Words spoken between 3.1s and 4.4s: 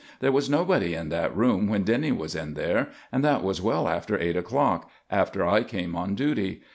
and that was well after eight